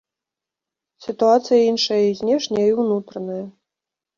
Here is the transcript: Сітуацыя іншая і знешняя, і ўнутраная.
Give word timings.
Сітуацыя 1.07 1.61
іншая 1.71 1.99
і 2.07 2.17
знешняя, 2.23 2.67
і 2.71 2.75
ўнутраная. 2.81 3.43